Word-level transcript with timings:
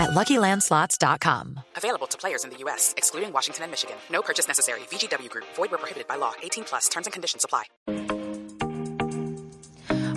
at 0.00 0.10
LuckyLandSlots.com. 0.10 1.60
Available 1.76 2.06
to 2.08 2.16
players 2.18 2.44
in 2.44 2.50
the 2.50 2.56
U.S., 2.64 2.94
excluding 2.96 3.32
Washington 3.32 3.64
and 3.64 3.70
Michigan. 3.70 3.96
No 4.10 4.22
purchase 4.22 4.48
necessary. 4.48 4.80
VGW 4.90 5.28
Group. 5.28 5.46
Void 5.56 5.70
where 5.70 5.78
prohibited 5.78 6.08
by 6.08 6.16
law. 6.16 6.32
18 6.42 6.64
plus. 6.64 6.88
Terms 6.88 7.06
and 7.06 7.12
conditions 7.12 7.44
apply. 7.44 7.64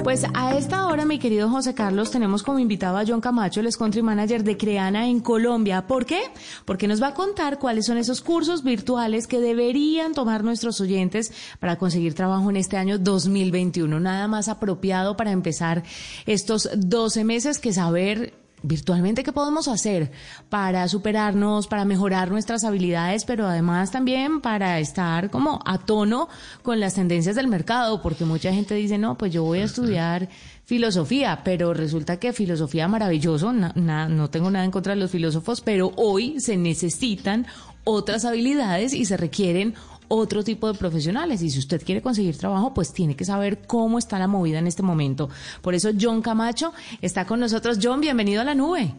Pues 0.03 0.25
a 0.33 0.57
esta 0.57 0.85
hora, 0.87 1.05
mi 1.05 1.17
querido 1.17 1.49
José 1.49 1.73
Carlos, 1.73 2.11
tenemos 2.11 2.43
como 2.43 2.59
invitado 2.59 2.97
a 2.97 3.05
John 3.07 3.21
Camacho, 3.21 3.61
el 3.61 3.73
country 3.73 4.01
manager 4.01 4.43
de 4.43 4.57
Creana 4.57 5.07
en 5.07 5.21
Colombia. 5.21 5.87
¿Por 5.87 6.05
qué? 6.05 6.23
Porque 6.65 6.89
nos 6.89 7.01
va 7.01 7.07
a 7.07 7.13
contar 7.13 7.57
cuáles 7.57 7.85
son 7.85 7.97
esos 7.97 8.19
cursos 8.19 8.65
virtuales 8.65 9.27
que 9.27 9.39
deberían 9.39 10.13
tomar 10.13 10.43
nuestros 10.43 10.81
oyentes 10.81 11.31
para 11.61 11.77
conseguir 11.77 12.15
trabajo 12.15 12.49
en 12.49 12.57
este 12.57 12.75
año 12.75 12.97
2021. 12.97 13.97
Nada 14.01 14.27
más 14.27 14.49
apropiado 14.49 15.15
para 15.15 15.31
empezar 15.31 15.83
estos 16.25 16.69
12 16.75 17.23
meses 17.23 17.59
que 17.59 17.71
saber 17.71 18.42
virtualmente 18.63 19.23
qué 19.23 19.31
podemos 19.31 19.67
hacer 19.67 20.11
para 20.49 20.87
superarnos, 20.87 21.67
para 21.67 21.85
mejorar 21.85 22.31
nuestras 22.31 22.63
habilidades, 22.63 23.25
pero 23.25 23.45
además 23.45 23.91
también 23.91 24.41
para 24.41 24.79
estar 24.79 25.29
como 25.29 25.59
a 25.65 25.77
tono 25.77 26.29
con 26.63 26.79
las 26.79 26.95
tendencias 26.95 27.35
del 27.35 27.47
mercado, 27.47 28.01
porque 28.01 28.25
mucha 28.25 28.51
gente 28.53 28.73
dice, 28.73 28.97
no, 28.97 29.17
pues 29.17 29.31
yo 29.31 29.43
voy 29.43 29.59
a 29.59 29.65
estudiar 29.65 30.29
filosofía, 30.65 31.41
pero 31.43 31.73
resulta 31.73 32.17
que 32.17 32.33
filosofía 32.33 32.87
maravilloso, 32.87 33.51
no 33.53 34.29
tengo 34.29 34.49
nada 34.49 34.65
en 34.65 34.71
contra 34.71 34.95
de 34.95 35.01
los 35.01 35.11
filósofos, 35.11 35.61
pero 35.61 35.91
hoy 35.97 36.39
se 36.39 36.57
necesitan 36.57 37.45
otras 37.83 38.23
habilidades 38.23 38.93
y 38.93 39.05
se 39.05 39.17
requieren 39.17 39.75
otro 40.13 40.43
tipo 40.43 40.71
de 40.71 40.77
profesionales. 40.77 41.41
Y 41.41 41.49
si 41.49 41.59
usted 41.59 41.83
quiere 41.83 42.01
conseguir 42.01 42.37
trabajo, 42.37 42.73
pues 42.73 42.93
tiene 42.93 43.15
que 43.15 43.25
saber 43.25 43.65
cómo 43.65 43.97
está 43.97 44.19
la 44.19 44.27
movida 44.27 44.59
en 44.59 44.67
este 44.67 44.83
momento. 44.83 45.29
Por 45.61 45.73
eso 45.73 45.89
John 45.99 46.21
Camacho 46.21 46.73
está 47.01 47.25
con 47.25 47.39
nosotros. 47.39 47.79
John, 47.81 47.99
bienvenido 47.99 48.41
a 48.41 48.43
la 48.43 48.55
nube. 48.55 48.93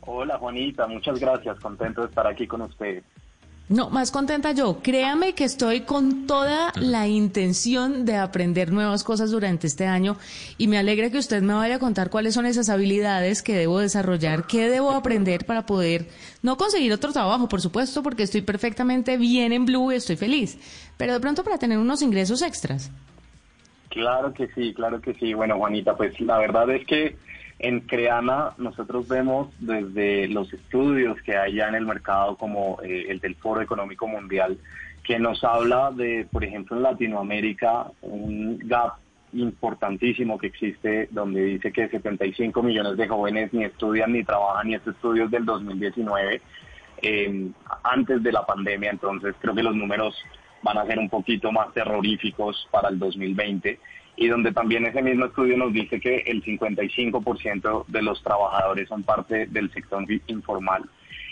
Hola 0.00 0.38
Juanita, 0.38 0.88
muchas 0.88 1.20
gracias. 1.20 1.58
Contento 1.60 2.00
de 2.00 2.08
estar 2.08 2.26
aquí 2.26 2.46
con 2.46 2.62
ustedes. 2.62 3.04
No, 3.70 3.88
más 3.88 4.10
contenta 4.10 4.50
yo. 4.50 4.80
Créame 4.82 5.34
que 5.34 5.44
estoy 5.44 5.82
con 5.82 6.26
toda 6.26 6.72
la 6.74 7.06
intención 7.06 8.04
de 8.04 8.16
aprender 8.16 8.72
nuevas 8.72 9.04
cosas 9.04 9.30
durante 9.30 9.68
este 9.68 9.86
año 9.86 10.16
y 10.58 10.66
me 10.66 10.76
alegra 10.76 11.08
que 11.08 11.18
usted 11.18 11.40
me 11.40 11.54
vaya 11.54 11.76
a 11.76 11.78
contar 11.78 12.10
cuáles 12.10 12.34
son 12.34 12.46
esas 12.46 12.68
habilidades 12.68 13.42
que 13.42 13.54
debo 13.54 13.78
desarrollar, 13.78 14.48
qué 14.48 14.68
debo 14.68 14.90
aprender 14.90 15.46
para 15.46 15.66
poder 15.66 16.08
no 16.42 16.56
conseguir 16.56 16.92
otro 16.92 17.12
trabajo, 17.12 17.48
por 17.48 17.60
supuesto, 17.60 18.02
porque 18.02 18.24
estoy 18.24 18.40
perfectamente 18.40 19.16
bien 19.16 19.52
en 19.52 19.66
Blue 19.66 19.92
y 19.92 19.94
estoy 19.94 20.16
feliz, 20.16 20.58
pero 20.96 21.12
de 21.12 21.20
pronto 21.20 21.44
para 21.44 21.58
tener 21.58 21.78
unos 21.78 22.02
ingresos 22.02 22.42
extras. 22.42 22.90
Claro 23.88 24.34
que 24.34 24.48
sí, 24.48 24.74
claro 24.74 25.00
que 25.00 25.14
sí. 25.14 25.32
Bueno, 25.32 25.56
Juanita, 25.58 25.96
pues 25.96 26.20
la 26.20 26.38
verdad 26.38 26.68
es 26.70 26.84
que 26.88 27.16
en 27.62 27.80
Creana 27.80 28.52
nosotros 28.56 29.06
vemos 29.06 29.48
desde 29.58 30.28
los 30.28 30.50
estudios 30.52 31.20
que 31.22 31.36
hay 31.36 31.54
ya 31.54 31.68
en 31.68 31.74
el 31.74 31.84
mercado 31.84 32.36
como 32.36 32.78
eh, 32.82 33.06
el 33.10 33.20
del 33.20 33.34
Foro 33.34 33.60
Económico 33.60 34.08
Mundial, 34.08 34.56
que 35.04 35.18
nos 35.18 35.44
habla 35.44 35.90
de, 35.90 36.26
por 36.32 36.42
ejemplo, 36.42 36.76
en 36.76 36.82
Latinoamérica, 36.82 37.86
un 38.00 38.58
gap 38.64 38.94
importantísimo 39.34 40.38
que 40.38 40.48
existe 40.48 41.08
donde 41.10 41.44
dice 41.44 41.70
que 41.70 41.88
75 41.88 42.62
millones 42.62 42.96
de 42.96 43.06
jóvenes 43.06 43.52
ni 43.52 43.64
estudian 43.64 44.12
ni 44.12 44.24
trabajan 44.24 44.70
y 44.70 44.74
estos 44.74 44.94
estudios 44.94 45.30
del 45.30 45.44
2019 45.44 46.40
eh, 47.02 47.50
antes 47.84 48.22
de 48.22 48.32
la 48.32 48.44
pandemia, 48.44 48.90
entonces 48.90 49.34
creo 49.38 49.54
que 49.54 49.62
los 49.62 49.76
números 49.76 50.16
van 50.62 50.78
a 50.78 50.86
ser 50.86 50.98
un 50.98 51.10
poquito 51.10 51.52
más 51.52 51.72
terroríficos 51.74 52.68
para 52.70 52.88
el 52.88 52.98
2020 52.98 53.78
y 54.20 54.28
donde 54.28 54.52
también 54.52 54.84
ese 54.84 55.00
mismo 55.00 55.24
estudio 55.24 55.56
nos 55.56 55.72
dice 55.72 55.98
que 55.98 56.18
el 56.26 56.44
55% 56.44 57.86
de 57.88 58.02
los 58.02 58.22
trabajadores 58.22 58.86
son 58.86 59.02
parte 59.02 59.46
del 59.46 59.72
sector 59.72 60.04
informal 60.26 60.84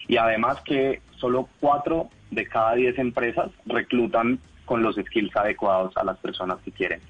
y 0.08 0.16
además 0.16 0.58
que 0.62 1.02
solo 1.18 1.50
4 1.60 2.08
de 2.30 2.46
cada 2.46 2.74
10 2.76 2.98
empresas 2.98 3.50
reclutan 3.66 4.38
con 4.64 4.82
los 4.82 4.96
skills 4.96 5.36
adecuados 5.36 5.94
a 5.98 6.04
las 6.04 6.16
personas 6.16 6.60
que 6.64 6.72
quieren. 6.72 7.02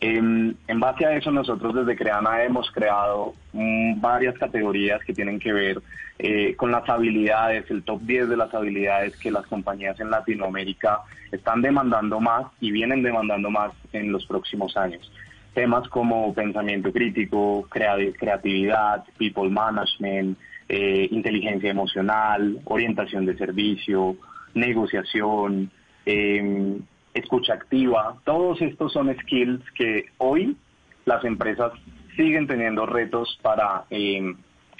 En, 0.00 0.56
base 0.80 1.06
a 1.06 1.16
eso 1.16 1.30
nosotros 1.30 1.74
desde 1.74 1.96
Creana 1.96 2.42
hemos 2.42 2.70
creado 2.70 3.34
mm, 3.52 4.00
varias 4.00 4.36
categorías 4.38 5.02
que 5.04 5.14
tienen 5.14 5.38
que 5.38 5.52
ver 5.52 5.82
eh, 6.18 6.54
con 6.56 6.70
las 6.70 6.88
habilidades, 6.88 7.70
el 7.70 7.82
top 7.82 8.00
10 8.02 8.28
de 8.28 8.36
las 8.36 8.52
habilidades 8.54 9.16
que 9.16 9.30
las 9.30 9.46
compañías 9.46 9.98
en 10.00 10.10
Latinoamérica 10.10 11.00
están 11.30 11.62
demandando 11.62 12.20
más 12.20 12.46
y 12.60 12.70
vienen 12.70 13.02
demandando 13.02 13.50
más 13.50 13.72
en 13.92 14.12
los 14.12 14.26
próximos 14.26 14.76
años. 14.76 15.10
Temas 15.54 15.88
como 15.88 16.34
pensamiento 16.34 16.92
crítico, 16.92 17.66
creatividad, 17.70 19.04
people 19.18 19.48
management, 19.48 20.38
eh, 20.68 21.08
inteligencia 21.10 21.70
emocional, 21.70 22.60
orientación 22.64 23.24
de 23.24 23.36
servicio, 23.36 24.16
negociación, 24.54 25.70
eh, 26.04 26.78
escucha 27.18 27.54
activa, 27.54 28.16
todos 28.24 28.60
estos 28.60 28.92
son 28.92 29.14
skills 29.22 29.62
que 29.72 30.06
hoy 30.18 30.56
las 31.04 31.24
empresas 31.24 31.72
siguen 32.16 32.46
teniendo 32.46 32.86
retos 32.86 33.38
para 33.42 33.84
eh, 33.90 34.34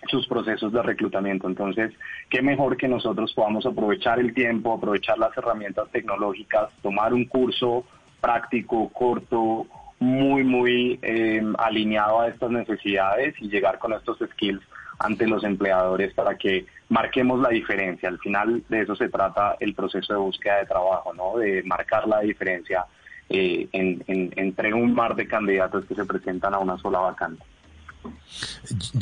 sus 0.09 0.27
procesos 0.27 0.73
de 0.73 0.83
reclutamiento. 0.83 1.49
Entonces, 1.49 1.93
qué 2.31 2.43
mejor 2.43 2.77
que 2.77 2.89
nosotros 2.89 3.33
podamos 3.35 3.67
aprovechar 3.67 4.19
el 4.19 4.35
tiempo, 4.35 4.73
aprovechar 4.73 5.19
las 5.19 5.37
herramientas 5.37 5.89
tecnológicas, 5.91 6.71
tomar 6.83 7.13
un 7.13 7.25
curso 7.27 7.85
práctico, 8.21 8.89
corto, 8.91 9.67
muy, 9.99 10.45
muy 10.45 10.99
eh, 11.03 11.43
alineado 11.59 12.21
a 12.21 12.29
estas 12.29 12.51
necesidades 12.51 13.35
y 13.41 13.49
llegar 13.49 13.79
con 13.79 13.93
estos 13.93 14.19
skills 14.19 14.63
ante 14.99 15.27
los 15.27 15.45
empleadores 15.45 16.15
para 16.15 16.37
que 16.37 16.67
marquemos 16.89 17.41
la 17.41 17.51
diferencia. 17.51 18.09
Al 18.09 18.19
final 18.19 18.63
de 18.69 18.83
eso 18.83 18.97
se 18.97 19.09
trata 19.09 19.57
el 19.61 19.75
proceso 19.75 20.13
de 20.13 20.19
búsqueda 20.19 20.59
de 20.59 20.67
trabajo, 20.67 21.13
¿no? 21.15 21.39
De 21.39 21.63
marcar 21.65 22.07
la 22.09 22.21
diferencia 22.21 22.87
eh, 23.29 23.69
entre 23.73 24.73
un 24.73 24.95
mar 24.95 25.17
de 25.17 25.27
candidatos 25.27 25.85
que 25.87 25.95
se 25.95 26.05
presentan 26.05 26.55
a 26.55 26.59
una 26.59 26.79
sola 26.79 27.01
vacante. 27.01 27.43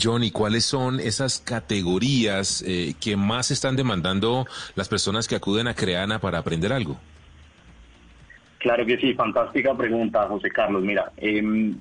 Johnny, 0.00 0.30
¿cuáles 0.30 0.64
son 0.64 0.98
esas 0.98 1.38
categorías 1.38 2.64
eh, 2.66 2.94
que 3.00 3.16
más 3.16 3.50
están 3.50 3.76
demandando 3.76 4.46
las 4.74 4.88
personas 4.88 5.28
que 5.28 5.36
acuden 5.36 5.68
a 5.68 5.74
Creana 5.74 6.18
para 6.18 6.38
aprender 6.38 6.72
algo? 6.72 6.96
Claro 8.58 8.86
que 8.86 8.96
sí, 8.96 9.12
fantástica 9.12 9.76
pregunta, 9.76 10.26
José 10.26 10.48
Carlos. 10.48 10.82
Mira, 10.82 11.12
eh, 11.18 11.74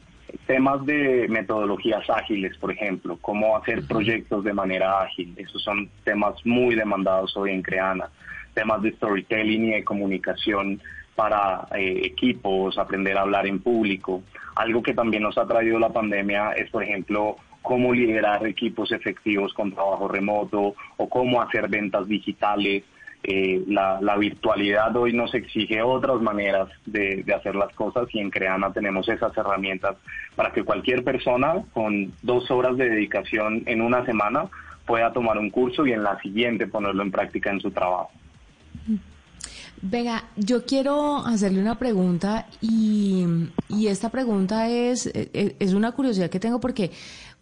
temas 0.46 0.86
de 0.86 1.28
metodologías 1.30 2.10
ágiles, 2.10 2.58
por 2.58 2.72
ejemplo, 2.72 3.18
cómo 3.22 3.58
hacer 3.58 3.86
proyectos 3.88 4.44
de 4.44 4.54
manera 4.54 5.02
ágil, 5.02 5.34
esos 5.38 5.62
son 5.64 5.90
temas 6.04 6.36
muy 6.46 6.76
demandados 6.76 7.36
hoy 7.38 7.52
en 7.52 7.62
Creana. 7.62 8.10
Temas 8.54 8.82
de 8.82 8.92
storytelling 8.92 9.66
y 9.66 9.72
de 9.72 9.84
comunicación 9.84 10.80
para 11.16 11.68
eh, 11.76 12.02
equipos, 12.04 12.78
aprender 12.78 13.18
a 13.18 13.22
hablar 13.22 13.48
en 13.48 13.60
público. 13.60 14.24
Algo 14.56 14.84
que 14.84 14.94
también 14.94 15.24
nos 15.24 15.38
ha 15.38 15.48
traído 15.48 15.80
la 15.80 15.90
pandemia 15.90 16.52
es, 16.54 16.70
por 16.70 16.84
ejemplo, 16.84 17.38
cómo 17.62 17.94
liderar 17.94 18.46
equipos 18.46 18.92
efectivos 18.92 19.54
con 19.54 19.72
trabajo 19.72 20.08
remoto 20.08 20.76
o 20.98 21.10
cómo 21.10 21.42
hacer 21.42 21.68
ventas 21.70 22.08
digitales. 22.08 22.84
Eh, 23.26 23.64
la, 23.68 24.18
virtualidad 24.18 24.94
hoy 24.98 25.14
nos 25.14 25.34
exige 25.34 25.82
otras 25.82 26.22
maneras 26.22 26.68
de, 26.86 27.24
hacer 27.34 27.56
las 27.56 27.74
cosas 27.74 28.08
y 28.14 28.20
en 28.20 28.30
Creana 28.30 28.74
tenemos 28.74 29.08
esas 29.08 29.36
herramientas 29.38 29.96
para 30.36 30.52
que 30.52 30.64
cualquier 30.66 31.06
persona 31.06 31.64
con 31.74 32.12
dos 32.22 32.52
horas 32.52 32.76
de 32.76 32.90
dedicación 32.90 33.64
en 33.66 33.82
una 33.82 34.06
semana 34.06 34.48
pueda 34.86 35.14
tomar 35.14 35.38
un 35.38 35.50
curso 35.50 35.88
y 35.88 35.94
en 35.94 36.04
la 36.04 36.20
siguiente 36.20 36.68
ponerlo 36.68 37.02
en 37.02 37.12
práctica 37.12 37.50
en 37.50 37.62
su 37.62 37.72
trabajo. 37.72 38.12
Venga, 39.82 40.26
yo 40.36 40.66
quiero 40.66 41.26
hacerle 41.26 41.62
una 41.62 41.80
pregunta 41.80 42.48
y, 42.60 43.26
y 43.70 43.88
esta 43.88 44.10
pregunta 44.10 44.68
es, 44.68 45.08
eh, 45.08 45.56
es 45.60 45.74
una 45.74 45.94
curiosidad 45.94 46.30
que 46.30 46.40
tengo 46.42 46.60
porque 46.60 46.92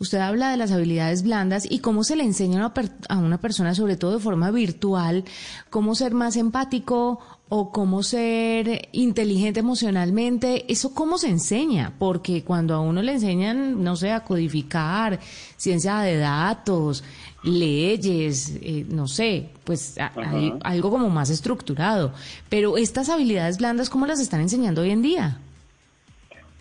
usted 0.01 0.17
habla 0.17 0.49
de 0.49 0.57
las 0.57 0.71
habilidades 0.71 1.21
blandas 1.21 1.67
y 1.69 1.77
cómo 1.77 2.03
se 2.03 2.15
le 2.15 2.23
enseña 2.23 2.73
a 3.07 3.17
una 3.19 3.37
persona, 3.39 3.75
sobre 3.75 3.97
todo 3.97 4.13
de 4.13 4.19
forma 4.19 4.49
virtual, 4.49 5.23
cómo 5.69 5.93
ser 5.93 6.15
más 6.15 6.37
empático 6.37 7.19
o 7.49 7.71
cómo 7.71 8.01
ser 8.01 8.89
inteligente 8.93 9.59
emocionalmente, 9.59 10.65
eso 10.71 10.95
cómo 10.95 11.19
se 11.19 11.29
enseña, 11.29 11.93
porque 11.99 12.43
cuando 12.43 12.73
a 12.73 12.79
uno 12.79 13.03
le 13.03 13.11
enseñan, 13.13 13.83
no 13.83 13.95
sé, 13.95 14.11
a 14.11 14.23
codificar, 14.23 15.19
ciencia 15.55 15.99
de 15.99 16.17
datos, 16.17 17.03
leyes, 17.43 18.53
eh, 18.59 18.87
no 18.89 19.07
sé, 19.07 19.49
pues 19.63 19.97
hay 20.15 20.51
algo 20.63 20.89
como 20.89 21.11
más 21.11 21.29
estructurado, 21.29 22.11
pero 22.49 22.75
estas 22.75 23.07
habilidades 23.09 23.59
blandas, 23.59 23.91
¿cómo 23.91 24.07
las 24.07 24.19
están 24.19 24.41
enseñando 24.41 24.81
hoy 24.81 24.89
en 24.89 25.03
día? 25.03 25.37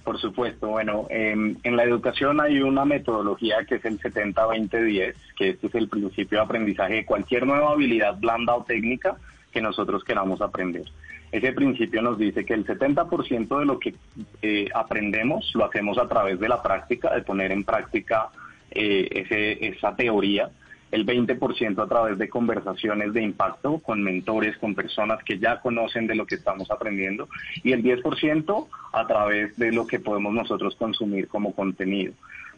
Por 0.04 0.18
supuesto, 0.18 0.68
bueno, 0.68 1.06
en 1.10 1.76
la 1.76 1.84
educación 1.84 2.40
hay 2.40 2.60
una 2.62 2.84
metodología 2.84 3.64
que 3.68 3.76
es 3.76 3.84
el 3.84 4.00
70-20-10, 4.00 5.14
que 5.36 5.50
este 5.50 5.66
es 5.66 5.74
el 5.74 5.88
principio 5.88 6.38
de 6.38 6.44
aprendizaje 6.44 6.94
de 6.94 7.04
cualquier 7.04 7.46
nueva 7.46 7.72
habilidad 7.72 8.18
blanda 8.18 8.54
o 8.54 8.64
técnica 8.64 9.16
que 9.52 9.60
nosotros 9.60 10.02
queramos 10.04 10.40
aprender. 10.40 10.84
Ese 11.32 11.52
principio 11.52 12.02
nos 12.02 12.18
dice 12.18 12.44
que 12.44 12.54
el 12.54 12.66
70% 12.66 13.58
de 13.58 13.64
lo 13.64 13.78
que 13.78 13.94
eh, 14.42 14.68
aprendemos 14.74 15.52
lo 15.54 15.64
hacemos 15.64 15.96
a 15.98 16.08
través 16.08 16.40
de 16.40 16.48
la 16.48 16.62
práctica, 16.62 17.14
de 17.14 17.22
poner 17.22 17.52
en 17.52 17.62
práctica 17.62 18.28
eh, 18.70 19.08
ese, 19.12 19.68
esa 19.68 19.94
teoría, 19.94 20.50
el 20.90 21.06
20% 21.06 21.82
a 21.82 21.88
través 21.88 22.18
de 22.18 22.28
conversaciones 22.28 23.12
de 23.12 23.22
impacto 23.22 23.78
con 23.78 24.02
mentores, 24.02 24.56
con 24.58 24.74
personas 24.74 25.22
que 25.24 25.38
ya 25.38 25.60
conocen 25.60 26.06
de 26.06 26.14
lo 26.14 26.26
que 26.26 26.34
estamos 26.34 26.70
aprendiendo 26.70 27.28
y 27.62 27.72
el 27.72 27.82
10% 27.82 28.66
a 28.92 29.06
través 29.06 29.56
de 29.56 29.72
lo 29.72 29.86
que 29.86 30.00
podemos 30.00 30.34
nosotros 30.34 30.74
consumir 30.76 31.28
como 31.28 31.54
contenido. 31.54 32.12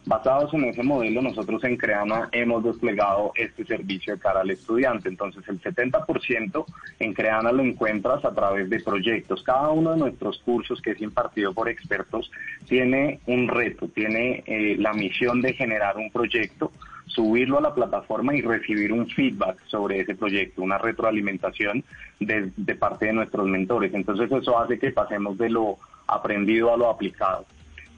Basados 0.04 0.52
en 0.52 0.64
ese 0.64 0.82
modelo, 0.82 1.22
nosotros 1.22 1.62
en 1.62 1.76
Creana 1.76 2.28
hemos 2.32 2.64
desplegado 2.64 3.30
este 3.36 3.64
servicio 3.64 4.14
de 4.14 4.18
cara 4.18 4.40
al 4.40 4.50
estudiante. 4.50 5.08
Entonces, 5.08 5.44
el 5.46 5.60
70% 5.60 6.64
en 6.98 7.14
Creana 7.14 7.52
lo 7.52 7.62
encuentras 7.62 8.24
a 8.24 8.34
través 8.34 8.68
de 8.68 8.80
proyectos. 8.80 9.44
Cada 9.44 9.70
uno 9.70 9.92
de 9.92 9.98
nuestros 9.98 10.38
cursos 10.38 10.82
que 10.82 10.90
es 10.90 11.00
impartido 11.00 11.54
por 11.54 11.68
expertos 11.68 12.32
tiene 12.66 13.20
un 13.26 13.46
reto, 13.46 13.86
tiene 13.88 14.42
eh, 14.46 14.74
la 14.76 14.92
misión 14.92 15.40
de 15.40 15.52
generar 15.52 15.96
un 15.96 16.10
proyecto, 16.10 16.72
subirlo 17.14 17.58
a 17.58 17.62
la 17.62 17.74
plataforma 17.74 18.34
y 18.34 18.42
recibir 18.42 18.92
un 18.92 19.08
feedback 19.08 19.58
sobre 19.66 20.00
ese 20.00 20.14
proyecto, 20.14 20.62
una 20.62 20.78
retroalimentación 20.78 21.84
de, 22.20 22.50
de 22.56 22.74
parte 22.74 23.06
de 23.06 23.12
nuestros 23.12 23.46
mentores. 23.46 23.92
Entonces, 23.94 24.30
eso 24.32 24.58
hace 24.58 24.78
que 24.78 24.90
pasemos 24.90 25.36
de 25.38 25.50
lo 25.50 25.78
aprendido 26.06 26.72
a 26.72 26.76
lo 26.76 26.88
aplicado. 26.88 27.46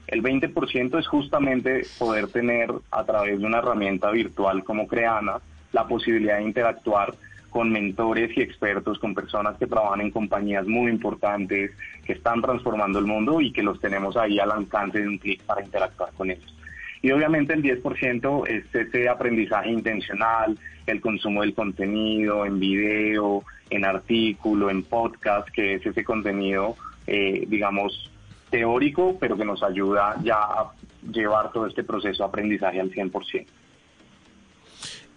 El 0.07 0.21
20% 0.21 0.99
es 0.99 1.07
justamente 1.07 1.83
poder 1.97 2.27
tener 2.27 2.71
a 2.91 3.03
través 3.03 3.39
de 3.39 3.45
una 3.45 3.59
herramienta 3.59 4.11
virtual 4.11 4.63
como 4.63 4.87
Creana 4.87 5.39
la 5.71 5.87
posibilidad 5.87 6.37
de 6.37 6.43
interactuar 6.43 7.15
con 7.49 7.71
mentores 7.71 8.37
y 8.37 8.41
expertos, 8.41 8.99
con 8.99 9.15
personas 9.15 9.57
que 9.57 9.65
trabajan 9.65 10.01
en 10.01 10.11
compañías 10.11 10.67
muy 10.67 10.91
importantes, 10.91 11.71
que 12.05 12.13
están 12.13 12.41
transformando 12.41 12.99
el 12.99 13.05
mundo 13.05 13.39
y 13.39 13.53
que 13.53 13.63
los 13.63 13.79
tenemos 13.79 14.17
ahí 14.17 14.39
al 14.39 14.51
alcance 14.51 14.99
de 14.99 15.07
un 15.07 15.17
clic 15.17 15.41
para 15.43 15.63
interactuar 15.63 16.11
con 16.17 16.29
ellos. 16.31 16.53
Y 17.05 17.11
obviamente 17.11 17.53
el 17.53 17.61
10% 17.61 18.47
es 18.47 18.65
ese 18.73 19.07
aprendizaje 19.07 19.69
intencional, 19.69 20.57
el 20.87 21.01
consumo 21.01 21.41
del 21.41 21.53
contenido 21.53 22.47
en 22.47 22.59
video, 22.59 23.43
en 23.69 23.85
artículo, 23.85 24.71
en 24.71 24.81
podcast, 24.81 25.47
que 25.49 25.75
es 25.75 25.85
ese 25.85 26.03
contenido, 26.03 26.75
eh, 27.05 27.45
digamos, 27.47 28.09
teórico, 28.49 29.19
pero 29.19 29.37
que 29.37 29.45
nos 29.45 29.61
ayuda 29.61 30.15
ya 30.23 30.37
a 30.37 30.71
llevar 31.11 31.51
todo 31.51 31.67
este 31.67 31.83
proceso 31.83 32.23
de 32.23 32.29
aprendizaje 32.29 32.81
al 32.81 32.89
100%. 32.89 33.45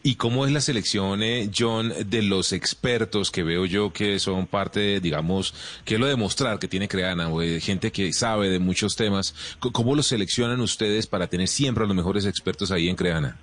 ¿Y 0.03 0.15
cómo 0.15 0.47
es 0.47 0.53
la 0.53 0.61
selección, 0.61 1.23
eh, 1.23 1.51
John, 1.57 1.93
de 2.07 2.23
los 2.23 2.53
expertos 2.53 3.33
que 3.33 3.43
veo 3.43 3.67
yo 3.67 3.93
que 3.93 4.21
son 4.21 4.47
parte, 4.47 5.01
digamos, 5.01 5.55
que 5.85 5.95
es 5.95 6.01
lo 6.01 6.07
de 6.07 6.15
mostrar 6.15 6.61
que 6.61 6.69
tiene 6.69 6.87
Creana, 6.87 7.29
o 7.29 7.41
de 7.41 7.61
gente 7.61 7.91
que 7.91 8.13
sabe 8.13 8.49
de 8.49 8.61
muchos 8.61 8.95
temas? 8.95 9.35
¿Cómo 9.59 9.97
los 9.97 10.07
seleccionan 10.07 10.61
ustedes 10.61 11.09
para 11.09 11.27
tener 11.27 11.49
siempre 11.49 11.85
a 11.85 11.87
los 11.89 11.97
mejores 11.97 12.27
expertos 12.27 12.71
ahí 12.71 12.89
en 12.89 12.95
Creana? 12.95 13.37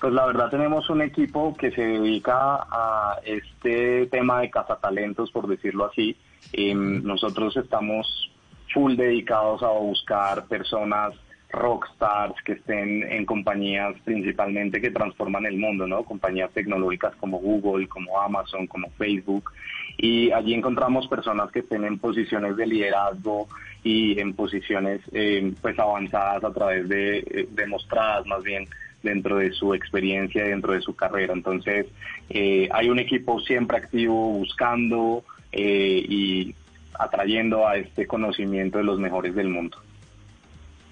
Pues 0.00 0.12
la 0.12 0.26
verdad 0.26 0.50
tenemos 0.50 0.90
un 0.90 1.00
equipo 1.00 1.56
que 1.56 1.70
se 1.70 1.80
dedica 1.80 2.66
a 2.70 3.20
este 3.24 4.06
tema 4.08 4.40
de 4.40 4.50
cazatalentos, 4.50 5.30
por 5.30 5.46
decirlo 5.46 5.86
así. 5.86 6.16
Em, 6.52 7.02
nosotros 7.02 7.56
estamos 7.56 8.30
full 8.72 8.96
dedicados 8.96 9.62
a 9.62 9.68
buscar 9.68 10.46
personas 10.46 11.14
rockstars 11.54 12.34
que 12.44 12.52
estén 12.52 13.02
en 13.04 13.24
compañías 13.24 13.94
principalmente 14.04 14.80
que 14.80 14.90
transforman 14.90 15.46
el 15.46 15.56
mundo, 15.56 15.86
¿no? 15.86 16.04
Compañías 16.04 16.50
tecnológicas 16.52 17.14
como 17.16 17.38
Google, 17.38 17.88
como 17.88 18.20
Amazon, 18.20 18.66
como 18.66 18.90
Facebook. 18.90 19.50
Y 19.96 20.32
allí 20.32 20.54
encontramos 20.54 21.06
personas 21.08 21.50
que 21.52 21.60
estén 21.60 21.84
en 21.84 21.98
posiciones 21.98 22.56
de 22.56 22.66
liderazgo 22.66 23.48
y 23.82 24.18
en 24.18 24.34
posiciones 24.34 25.00
eh, 25.12 25.52
pues 25.62 25.78
avanzadas 25.78 26.42
a 26.42 26.52
través 26.52 26.88
de 26.88 27.18
eh, 27.18 27.48
demostradas 27.52 28.26
más 28.26 28.42
bien 28.42 28.66
dentro 29.02 29.36
de 29.36 29.52
su 29.52 29.74
experiencia 29.74 30.44
y 30.44 30.48
dentro 30.48 30.72
de 30.72 30.80
su 30.80 30.96
carrera. 30.96 31.34
Entonces, 31.34 31.86
eh, 32.30 32.68
hay 32.72 32.88
un 32.88 32.98
equipo 32.98 33.38
siempre 33.40 33.76
activo 33.76 34.30
buscando 34.30 35.22
y 35.56 36.52
atrayendo 36.98 37.68
a 37.68 37.76
este 37.76 38.08
conocimiento 38.08 38.78
de 38.78 38.84
los 38.84 38.98
mejores 38.98 39.36
del 39.36 39.48
mundo. 39.48 39.78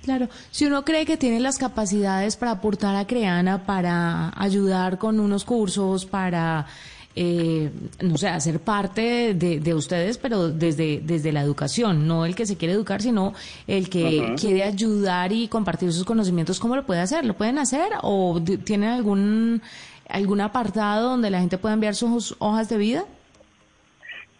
Claro, 0.02 0.28
si 0.50 0.66
uno 0.66 0.84
cree 0.84 1.06
que 1.06 1.16
tiene 1.16 1.38
las 1.38 1.58
capacidades 1.58 2.37
para 2.37 2.52
aportar 2.52 2.96
a 2.96 3.06
Creana, 3.06 3.64
para 3.64 4.32
ayudar 4.37 4.99
con 4.99 5.20
unos 5.20 5.44
cursos, 5.44 6.06
para, 6.06 6.66
eh, 7.14 7.70
no 8.02 8.19
sé, 8.19 8.26
hacer 8.28 8.58
parte 8.58 9.32
de, 9.34 9.75
ustedes, 9.75 10.19
pero 10.19 10.49
desde, 10.49 11.00
desde 11.04 11.31
la 11.31 11.40
educación, 11.40 12.08
no 12.08 12.25
el 12.25 12.34
que 12.34 12.46
se 12.46 12.56
quiere 12.56 12.75
educar, 12.75 13.00
sino 13.00 13.32
el 13.69 13.88
que 13.88 14.34
quiere 14.40 14.64
ayudar 14.64 15.32
y 15.32 15.46
compartir 15.46 15.93
sus 15.93 16.05
conocimientos, 16.05 16.58
¿cómo 16.58 16.75
lo 16.75 16.84
puede 16.84 17.00
hacer? 17.00 17.25
¿Lo 17.25 17.34
pueden 17.34 17.58
hacer 17.58 17.93
o 18.02 18.43
tienen 18.64 18.90
algún, 18.90 19.62
algún 20.08 20.40
apartado 20.40 21.10
donde 21.10 21.31
la 21.31 21.38
gente 21.38 21.58
pueda 21.58 21.75
enviar 21.75 21.94
sus 21.94 22.34
hojas 22.40 22.69
de 22.69 22.76
vida? 22.76 23.05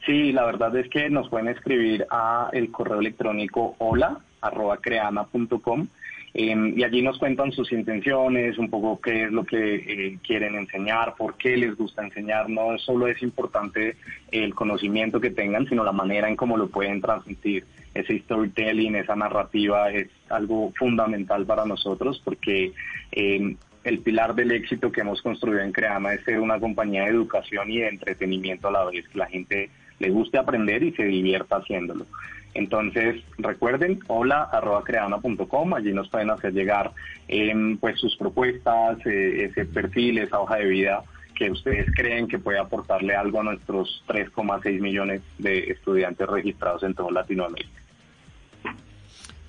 Sí, 0.05 0.33
la 0.33 0.45
verdad 0.45 0.77
es 0.77 0.91
que 0.91 1.09
nos 1.09 1.29
pueden 1.29 1.47
escribir 1.47 2.05
a 2.11 2.51
el 2.53 2.73
correo 2.73 2.99
electrónico 2.99 3.77
hola 3.79 4.19
arroba 4.43 4.77
creana.com 4.77 5.87
em, 6.35 6.79
y 6.79 6.85
allí 6.85 7.01
nos 7.03 7.19
cuentan 7.19 7.53
sus 7.53 7.73
intenciones, 7.73 8.59
un 8.59 8.69
poco 8.69 9.01
qué 9.01 9.25
es 9.25 9.33
lo 9.33 9.45
que 9.45 9.75
eh, 9.75 10.19
quieren 10.27 10.57
enseñar, 10.57 11.15
por 11.17 11.37
qué 11.37 11.57
les 11.57 11.77
gusta 11.77 12.03
enseñar. 12.03 12.51
No 12.51 12.77
solo 12.79 13.07
es 13.07 13.23
importante 13.23 13.97
el 14.31 14.55
conocimiento 14.55 15.21
que 15.21 15.31
tengan, 15.31 15.67
sino 15.69 15.85
la 15.85 15.93
manera 15.93 16.29
en 16.29 16.37
cómo 16.37 16.57
lo 16.57 16.69
pueden 16.69 17.01
transmitir. 17.01 17.65
Ese 17.95 18.19
storytelling, 18.21 18.97
esa 18.97 19.17
narrativa 19.17 19.91
es 19.91 20.09
algo 20.31 20.73
fundamental 20.77 21.45
para 21.47 21.65
nosotros 21.65 22.21
porque 22.25 22.73
em, 23.13 23.57
el 23.85 23.99
pilar 23.99 24.35
del 24.35 24.53
éxito 24.53 24.93
que 24.93 25.01
hemos 25.01 25.21
construido 25.23 25.61
en 25.61 25.73
Creana 25.73 26.15
es 26.15 26.25
ser 26.25 26.41
una 26.41 26.61
compañía 26.61 27.03
de 27.03 27.11
educación 27.11 27.71
y 27.71 27.79
de 27.79 27.89
entretenimiento 27.89 28.69
a 28.69 28.73
la 28.73 28.85
vez, 28.85 29.09
que 29.09 29.19
la 29.19 29.27
gente 29.27 29.71
le 29.99 30.11
guste 30.11 30.39
aprender 30.39 30.83
y 30.83 30.93
se 30.93 31.05
divierta 31.05 31.57
haciéndolo. 31.57 32.07
Entonces, 32.55 33.23
recuerden, 33.39 34.01
hola 34.09 34.43
arroba 34.53 34.85
creana.com, 34.85 35.75
allí 35.75 35.93
nos 35.93 36.09
pueden 36.09 36.31
hacer 36.31 36.53
llegar 36.53 36.93
em, 37.29 37.79
pues 37.79 37.99
sus 37.99 38.17
propuestas, 38.17 38.99
eh, 39.07 39.45
ese 39.51 39.65
perfil, 39.65 40.19
esa 40.19 40.41
hoja 40.41 40.57
de 40.57 40.67
vida 40.67 41.03
que 41.35 41.51
ustedes 41.51 41.87
creen 41.95 42.29
que 42.29 42.39
puede 42.39 42.59
aportarle 42.59 43.15
algo 43.15 43.41
a 43.41 43.45
nuestros 43.45 44.05
3,6 44.07 44.81
millones 44.81 45.23
de 45.39 45.71
estudiantes 45.71 46.29
registrados 46.29 46.83
en 46.83 46.95
toda 46.95 47.11
Latinoamérica. 47.11 47.82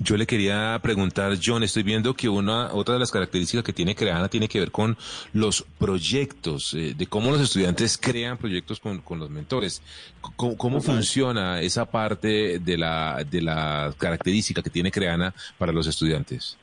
Yo 0.04 0.18
le 0.18 0.28
quería 0.28 0.78
preguntar, 0.84 1.38
John, 1.42 1.64
estoy 1.64 1.84
viendo 1.84 2.14
que 2.14 2.28
una 2.28 2.74
otra 2.74 2.96
de 2.96 3.00
las 3.00 3.10
características 3.10 3.64
que 3.64 3.72
tiene 3.72 3.96
Creana 3.96 4.28
tiene 4.28 4.50
que 4.50 4.60
ver 4.60 4.70
con 4.70 4.98
los 5.32 5.64
proyectos, 5.80 6.74
eh, 6.74 6.94
de 6.94 7.08
cómo 7.08 7.32
los 7.32 7.40
estudiantes 7.40 7.98
crean 7.98 8.38
proyectos 8.38 8.82
con, 8.82 9.02
los 9.18 9.30
mentores. 9.30 9.82
¿Cómo, 10.36 10.82
funciona 10.82 11.62
esa 11.62 11.86
parte 11.86 12.60
de 12.60 12.78
la, 12.78 13.24
de 13.24 13.42
la 13.42 13.94
característica 13.98 14.62
que 14.62 14.70
tiene 14.70 14.92
Creana 14.92 15.34
para 15.58 15.72
los 15.72 15.88
estudiantes? 15.88 16.58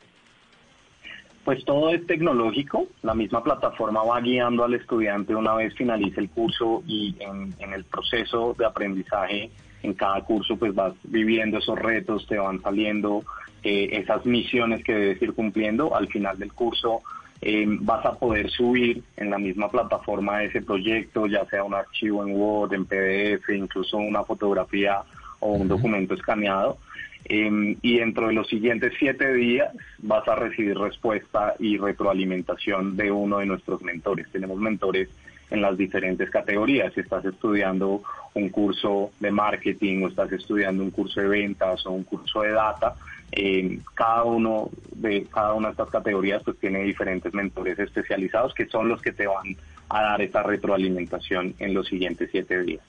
Pues 1.42 1.64
todo 1.64 1.94
es 1.94 2.06
tecnológico, 2.06 2.88
la 3.02 3.14
misma 3.14 3.42
plataforma 3.42 4.02
va 4.02 4.20
guiando 4.20 4.64
al 4.64 4.75
estudiante 4.75 5.35
una 5.35 5.54
vez 5.54 5.75
finalice 5.75 6.20
el 6.20 6.28
curso 6.28 6.82
y 6.87 7.16
en, 7.20 7.54
en 7.59 7.73
el 7.73 7.85
proceso 7.85 8.54
de 8.59 8.66
aprendizaje 8.66 9.50
en 9.82 9.94
cada 9.94 10.20
curso 10.22 10.56
pues 10.56 10.75
vas 10.75 10.94
viviendo 11.04 11.58
esos 11.58 11.78
retos, 11.78 12.26
te 12.26 12.38
van 12.38 12.60
saliendo 12.60 13.22
eh, 13.62 13.88
esas 13.92 14.25
misiones 14.26 14.84
que 14.84 14.94
debes 14.94 15.22
ir 15.22 15.32
cumpliendo. 15.32 15.94
Al 15.94 16.08
final 16.08 16.38
del 16.38 16.52
curso 16.52 17.02
eh, 17.40 17.64
vas 17.66 18.04
a 18.04 18.18
poder 18.18 18.50
subir 18.50 19.02
en 19.16 19.30
la 19.30 19.38
misma 19.38 19.70
plataforma 19.70 20.42
ese 20.42 20.62
proyecto, 20.62 21.26
ya 21.26 21.46
sea 21.46 21.64
un 21.64 21.75
archivo 21.75 22.26
en 22.26 22.34
Word, 22.37 22.75
en 22.75 22.84
PDF, 22.84 23.49
incluso 23.50 23.96
una 23.96 24.25
fotografía 24.25 25.02
o 25.40 25.52
un 25.52 25.68
documento 25.68 26.14
escaneado. 26.14 26.78
Em, 27.25 27.76
y 27.82 27.99
dentro 27.99 28.28
de 28.28 28.32
los 28.32 28.49
siguientes 28.49 28.94
siete 28.99 29.32
días 29.34 29.72
vas 29.99 30.26
a 30.26 30.34
recibir 30.34 30.76
respuesta 30.76 31.54
y 31.58 31.76
retroalimentación 31.76 32.96
de 32.96 33.10
uno 33.10 33.38
de 33.38 33.46
nuestros 33.46 33.82
mentores. 33.82 34.26
Tenemos 34.32 34.58
mentores 34.58 35.08
en 35.50 35.61
las 35.61 35.76
diferentes 35.76 36.30
categorías. 36.30 36.92
Si 36.95 37.00
estás 37.00 37.25
estudiando 37.25 38.02
un 38.35 38.49
curso 38.49 39.11
de 39.21 39.30
marketing 39.30 40.02
o 40.02 40.09
estás 40.09 40.33
estudiando 40.33 40.83
un 40.83 40.90
curso 40.90 41.21
de 41.21 41.28
ventas 41.28 41.85
o 41.87 41.90
un 41.90 42.04
curso 42.04 42.42
de 42.42 42.52
data, 42.52 42.95
eh, 43.33 43.78
cada 43.95 44.25
uno 44.25 44.71
de 44.92 45.25
cada 45.33 45.54
una 45.54 45.69
de 45.69 45.73
estas 45.73 45.90
categorías 45.90 46.42
pues 46.42 46.59
tiene 46.59 46.83
diferentes 46.83 47.33
mentores 47.33 47.78
especializados 47.78 48.52
que 48.54 48.66
son 48.66 48.88
los 48.88 49.00
que 49.00 49.12
te 49.12 49.26
van 49.26 49.57
a 49.88 50.02
dar 50.02 50.23
esa 50.23 50.42
retroalimentación 50.42 51.54
en 51.59 51.75
los 51.75 51.87
siguientes 51.87 52.28
siete 52.33 52.62
días. 52.62 52.83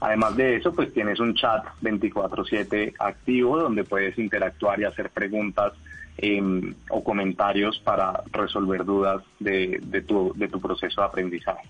Además 0.00 0.36
de 0.36 0.56
eso, 0.56 0.74
pues 0.74 0.92
tienes 0.92 1.20
un 1.20 1.34
chat 1.34 1.64
24/7 1.80 2.94
activo 2.98 3.58
donde 3.58 3.84
puedes 3.84 4.18
interactuar 4.18 4.80
y 4.80 4.84
hacer 4.84 5.10
preguntas 5.10 5.72
em, 6.18 6.74
o 6.88 7.04
comentarios 7.04 7.78
para 7.78 8.22
resolver 8.32 8.84
dudas 8.84 9.22
de, 9.38 9.80
tu 10.06 10.60
proceso 10.60 11.00
de 11.00 11.06
aprendizaje. 11.06 11.68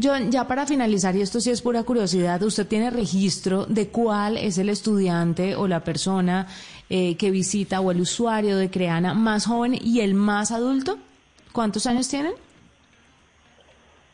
John, 0.00 0.30
ya 0.30 0.46
para 0.46 0.66
finalizar, 0.66 1.16
y 1.16 1.22
esto 1.22 1.40
sí 1.40 1.50
es 1.50 1.62
pura 1.62 1.82
curiosidad, 1.82 2.42
¿usted 2.42 2.66
tiene 2.66 2.90
registro 2.90 3.66
de 3.66 3.88
cuál 3.88 4.36
es 4.36 4.58
el 4.58 4.68
estudiante 4.68 5.54
o 5.56 5.66
la 5.66 5.80
persona 5.80 6.46
eh, 6.90 7.16
que 7.16 7.30
visita 7.30 7.80
o 7.80 7.90
el 7.90 8.00
usuario 8.00 8.56
de 8.56 8.70
Creana 8.70 9.14
más 9.14 9.46
joven 9.46 9.74
y 9.80 10.00
el 10.00 10.14
más 10.14 10.50
adulto? 10.50 10.98
¿Cuántos 11.52 11.86
años 11.86 12.08
tienen? 12.08 12.32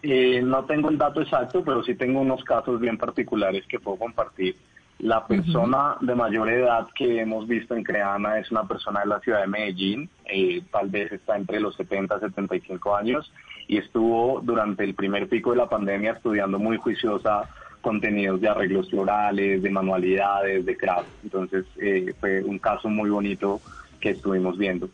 Eh, 0.02 0.42
no 0.42 0.64
tengo 0.64 0.90
el 0.90 0.98
dato 0.98 1.22
exacto, 1.22 1.64
pero 1.64 1.82
sí 1.82 1.94
tengo 1.94 2.20
unos 2.20 2.44
casos 2.44 2.78
bien 2.78 2.98
particulares 2.98 3.64
que 3.66 3.80
puedo 3.80 3.96
compartir. 3.96 4.56
La 4.98 5.26
persona 5.26 5.96
de 6.00 6.14
mayor 6.14 6.48
edad 6.48 6.86
que 6.94 7.20
hemos 7.20 7.46
visto 7.46 7.74
en 7.74 7.82
Creana 7.82 8.38
es 8.38 8.50
una 8.50 8.66
persona 8.66 9.00
de 9.00 9.06
la 9.06 9.20
ciudad 9.20 9.40
de 9.40 9.48
Medellín, 9.48 10.08
eh, 10.24 10.62
tal 10.70 10.88
vez 10.88 11.12
está 11.12 11.36
entre 11.36 11.60
los 11.60 11.74
70 11.76 12.16
y 12.16 12.20
75 12.20 12.96
años, 12.96 13.32
y 13.66 13.78
estuvo 13.78 14.40
durante 14.40 14.84
el 14.84 14.94
primer 14.94 15.28
pico 15.28 15.50
de 15.50 15.58
la 15.58 15.68
pandemia 15.68 16.12
estudiando 16.12 16.58
muy 16.58 16.76
juiciosa 16.76 17.48
contenidos 17.80 18.40
de 18.40 18.48
arreglos 18.48 18.88
florales, 18.88 19.62
de 19.62 19.70
manualidades, 19.70 20.64
de 20.64 20.76
craft. 20.76 21.08
Entonces 21.22 21.66
eh, 21.76 22.14
fue 22.18 22.42
un 22.42 22.58
caso 22.58 22.88
muy 22.88 23.10
bonito 23.10 23.60
que 24.00 24.10
estuvimos 24.10 24.56
viendo. 24.56 24.88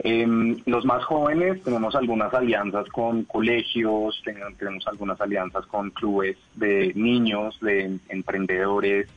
Em, 0.00 0.56
los 0.66 0.84
más 0.84 1.04
jóvenes 1.04 1.60
tenemos 1.64 1.96
algunas 1.96 2.32
alianzas 2.32 2.88
con 2.90 3.24
colegios, 3.24 4.22
tenemos 4.24 4.86
algunas 4.86 5.20
alianzas 5.20 5.66
con 5.66 5.90
clubes 5.90 6.36
de 6.54 6.92
niños, 6.94 7.58
de 7.60 7.98
emprendedores 8.08 9.08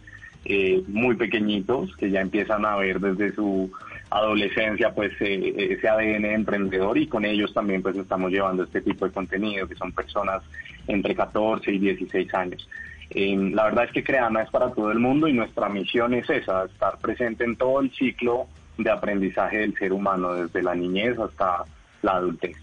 eh, 0.45 0.83
muy 0.88 1.15
pequeñitos 1.15 1.95
que 1.98 2.10
ya 2.10 2.21
empiezan 2.21 2.65
a 2.65 2.75
ver 2.77 3.00
desde 3.00 3.33
su 3.36 3.71
adolescencia 4.10 4.93
pues 4.93 5.12
eh, 5.21 5.53
ese 5.71 5.88
ADN 5.88 6.25
emprendedor 6.25 6.98
y 6.98 7.07
con 7.07 7.25
ellos 7.25 7.53
también 7.53 7.81
pues 7.81 7.95
estamos 7.95 8.31
llevando 8.31 8.63
este 8.63 8.81
tipo 8.81 9.05
de 9.05 9.12
contenido 9.12 9.67
que 9.67 9.75
son 9.75 9.91
personas 9.91 10.43
entre 10.88 11.15
14 11.15 11.71
y 11.71 11.79
16 11.79 12.33
años. 12.33 12.67
Em, 13.12 13.53
la 13.53 13.65
verdad 13.65 13.86
es 13.86 13.91
que 13.91 14.03
Creana 14.03 14.41
es 14.41 14.50
para 14.50 14.71
todo 14.71 14.91
el 14.91 15.00
mundo 15.00 15.27
y 15.27 15.33
nuestra 15.33 15.69
misión 15.69 16.13
es 16.13 16.29
esa, 16.29 16.65
estar 16.65 16.98
presente 17.00 17.43
en 17.43 17.55
todo 17.55 17.81
el 17.81 17.91
ciclo 17.91 18.48
de 18.77 18.89
aprendizaje 18.89 19.57
del 19.60 19.75
ser 19.75 19.93
humano, 19.93 20.33
desde 20.33 20.63
la 20.63 20.74
niñez 20.74 21.19
hasta 21.19 21.65
la 22.01 22.13
adultez. 22.13 22.57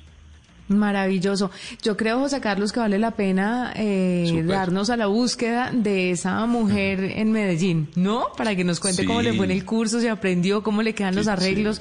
Maravilloso. 0.69 1.51
Yo 1.83 1.97
creo, 1.97 2.19
José 2.19 2.41
Carlos, 2.41 2.73
que 2.73 2.81
vale 2.81 2.99
la 2.99 3.13
pena 3.13 3.73
eh, 3.75 4.45
darnos 4.47 4.91
a 4.91 4.97
la 4.97 5.07
búsqueda 5.07 5.71
de 5.73 6.11
esa 6.11 6.45
mujer 6.47 7.03
en 7.05 7.33
Medellín, 7.33 7.89
¿no? 7.97 8.27
Para 8.37 8.55
que 8.55 8.65
nos 8.65 8.81
cuente 8.81 9.05
cómo 9.05 9.23
le 9.23 9.33
fue 9.33 9.47
en 9.47 9.53
el 9.53 9.65
curso, 9.65 10.01
se 10.01 10.11
aprendió, 10.11 10.63
cómo 10.63 10.83
le 10.83 10.95
quedan 10.95 11.15
los 11.15 11.27
arreglos. 11.27 11.81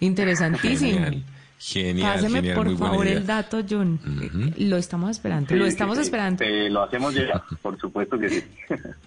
Interesantísimo. 0.00 1.06
Genial, 1.58 2.20
Páseme 2.20 2.54
por 2.54 2.76
favor 2.76 3.06
el 3.06 3.24
dato, 3.24 3.62
John. 3.68 3.98
Lo 4.58 4.76
estamos 4.76 5.10
esperando. 5.10 5.54
lo 5.54 5.64
estamos 5.64 5.98
esperando. 5.98 6.44
lo 6.68 6.82
hacemos 6.82 7.14
ya, 7.14 7.42
por 7.62 7.78
supuesto 7.80 8.18
que 8.18 8.28
sí. 8.28 8.44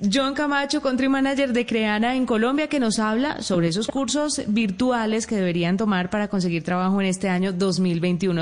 John 0.11 0.33
Camacho, 0.33 0.81
country 0.81 1.09
manager 1.09 1.53
de 1.53 1.65
Creana 1.67 2.15
en 2.15 2.25
Colombia, 2.25 2.67
que 2.67 2.79
nos 2.79 2.97
habla 2.97 3.43
sobre 3.43 3.67
esos 3.67 3.87
cursos 3.87 4.41
virtuales 4.47 5.27
que 5.27 5.35
deberían 5.35 5.77
tomar 5.77 6.09
para 6.09 6.27
conseguir 6.27 6.63
trabajo 6.63 6.99
en 6.99 7.07
este 7.07 7.29
año 7.29 7.53
2021. 7.53 8.41